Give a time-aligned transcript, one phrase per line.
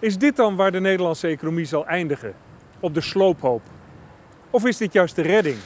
[0.00, 2.34] Is dit dan waar de Nederlandse economie zal eindigen?
[2.80, 3.62] Op de sloophoop?
[4.50, 5.56] Of is dit juist de redding?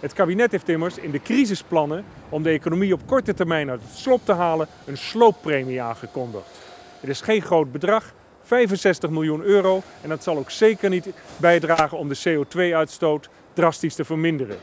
[0.00, 3.96] Het kabinet heeft immers in de crisisplannen om de economie op korte termijn uit het
[3.96, 6.58] slop te halen een slooppremie aangekondigd.
[7.00, 8.12] Het is geen groot bedrag,
[8.42, 14.04] 65 miljoen euro, en dat zal ook zeker niet bijdragen om de CO2-uitstoot drastisch te
[14.04, 14.58] verminderen.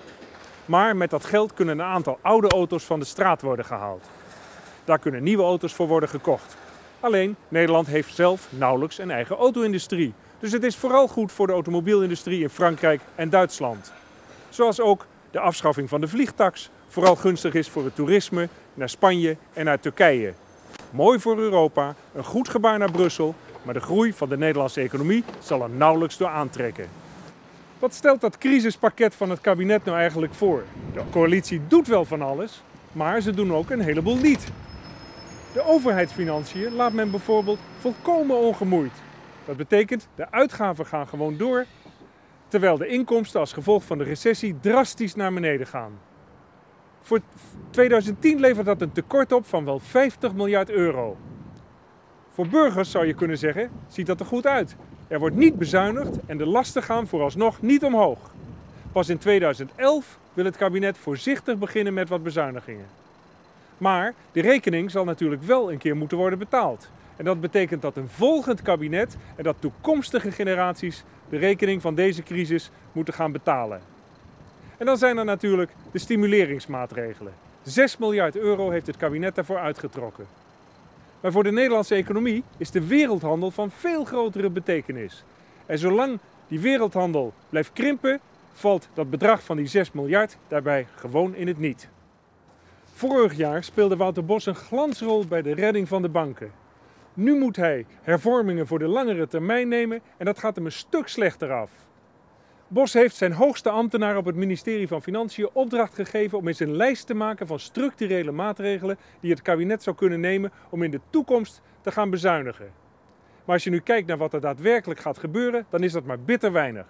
[0.66, 4.06] Maar met dat geld kunnen een aantal oude auto's van de straat worden gehaald.
[4.86, 6.56] Daar kunnen nieuwe auto's voor worden gekocht.
[7.00, 10.14] Alleen Nederland heeft zelf nauwelijks een eigen auto-industrie.
[10.40, 13.92] Dus het is vooral goed voor de automobielindustrie in Frankrijk en Duitsland.
[14.50, 19.38] Zoals ook de afschaffing van de vliegtax vooral gunstig is voor het toerisme naar Spanje
[19.54, 20.34] en naar Turkije.
[20.92, 25.24] Mooi voor Europa, een goed gebaar naar Brussel, maar de groei van de Nederlandse economie
[25.40, 26.88] zal er nauwelijks door aantrekken.
[27.80, 30.64] Wat stelt dat crisispakket van het kabinet nou eigenlijk voor?
[30.94, 34.52] De coalitie doet wel van alles, maar ze doen ook een heleboel niet.
[35.54, 38.92] De overheidsfinanciën laat men bijvoorbeeld volkomen ongemoeid.
[39.46, 41.66] Dat betekent, de uitgaven gaan gewoon door,
[42.48, 46.00] terwijl de inkomsten als gevolg van de recessie drastisch naar beneden gaan.
[47.02, 47.20] Voor
[47.70, 51.18] 2010 levert dat een tekort op van wel 50 miljard euro.
[52.30, 54.76] Voor burgers zou je kunnen zeggen, ziet dat er goed uit.
[55.08, 58.20] Er wordt niet bezuinigd en de lasten gaan vooralsnog niet omhoog.
[58.92, 62.86] Pas in 2011 wil het kabinet voorzichtig beginnen met wat bezuinigingen.
[63.80, 66.90] Maar de rekening zal natuurlijk wel een keer moeten worden betaald.
[67.16, 72.24] En dat betekent dat een volgend kabinet en dat toekomstige generaties de rekening van deze
[72.24, 73.82] crisis moeten gaan betalen.
[74.78, 77.34] En dan zijn er natuurlijk de stimuleringsmaatregelen.
[77.64, 80.26] 6 miljard euro heeft het kabinet daarvoor uitgetrokken.
[81.22, 85.24] Maar voor de Nederlandse economie is de wereldhandel van veel grotere betekenis.
[85.66, 88.20] En zolang die wereldhandel blijft krimpen,
[88.54, 91.90] valt dat bedrag van die 6 miljard daarbij gewoon in het niet.
[93.00, 96.52] Vorig jaar speelde Wouter Bos een glansrol bij de redding van de banken.
[97.14, 101.08] Nu moet hij hervormingen voor de langere termijn nemen en dat gaat hem een stuk
[101.08, 101.72] slechter af.
[102.68, 106.76] Bos heeft zijn hoogste ambtenaar op het ministerie van Financiën opdracht gegeven om eens een
[106.76, 111.02] lijst te maken van structurele maatregelen die het kabinet zou kunnen nemen om in de
[111.10, 112.72] toekomst te gaan bezuinigen.
[113.46, 116.20] Maar als je nu kijkt naar wat er daadwerkelijk gaat gebeuren, dan is dat maar
[116.20, 116.88] bitter weinig.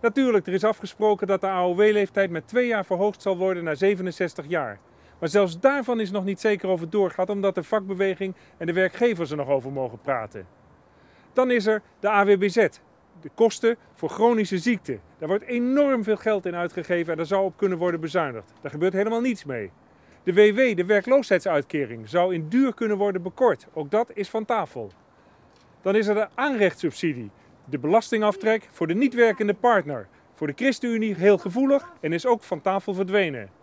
[0.00, 4.44] Natuurlijk, er is afgesproken dat de AOW-leeftijd met twee jaar verhoogd zal worden naar 67
[4.48, 4.80] jaar.
[5.24, 8.72] Maar zelfs daarvan is nog niet zeker of het doorgaat, omdat de vakbeweging en de
[8.72, 10.46] werkgevers er nog over mogen praten.
[11.32, 12.54] Dan is er de AWBZ,
[13.20, 14.98] de kosten voor chronische ziekte.
[15.18, 18.52] Daar wordt enorm veel geld in uitgegeven en daar zou op kunnen worden bezuinigd.
[18.60, 19.70] Daar gebeurt helemaal niets mee.
[20.22, 23.66] De WW, de werkloosheidsuitkering, zou in duur kunnen worden bekort.
[23.72, 24.90] Ook dat is van tafel.
[25.82, 27.30] Dan is er de aanrechtssubsidie,
[27.64, 30.08] de belastingaftrek voor de niet werkende partner.
[30.34, 33.62] Voor de ChristenUnie heel gevoelig en is ook van tafel verdwenen.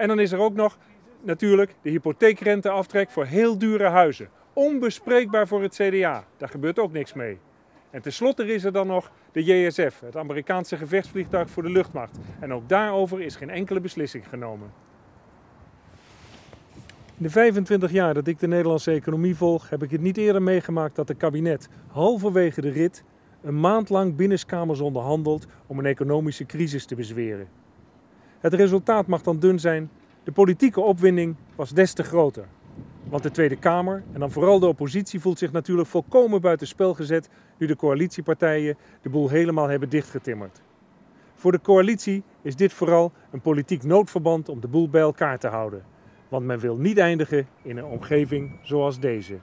[0.00, 0.78] En dan is er ook nog
[1.22, 4.28] natuurlijk de hypotheekrenteaftrek voor heel dure huizen.
[4.52, 6.24] Onbespreekbaar voor het CDA.
[6.36, 7.38] Daar gebeurt ook niks mee.
[7.90, 12.18] En tenslotte is er dan nog de JSF, het Amerikaanse gevechtsvliegtuig voor de luchtmacht.
[12.40, 14.72] En ook daarover is geen enkele beslissing genomen.
[17.16, 20.42] In de 25 jaar dat ik de Nederlandse economie volg, heb ik het niet eerder
[20.42, 23.04] meegemaakt dat het kabinet halverwege de rit
[23.42, 27.48] een maand lang binnenskamers onderhandelt om een economische crisis te bezweren.
[28.40, 29.90] Het resultaat mag dan dun zijn,
[30.24, 32.44] de politieke opwinding was des te groter.
[33.08, 37.28] Want de Tweede Kamer en dan vooral de oppositie voelt zich natuurlijk volkomen buitenspel gezet
[37.58, 40.60] nu de coalitiepartijen de boel helemaal hebben dichtgetimmerd.
[41.34, 45.48] Voor de coalitie is dit vooral een politiek noodverband om de boel bij elkaar te
[45.48, 45.82] houden.
[46.28, 49.38] Want men wil niet eindigen in een omgeving zoals deze.